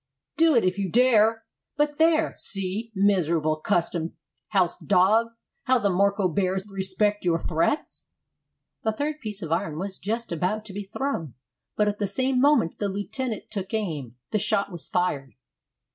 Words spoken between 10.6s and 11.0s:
to be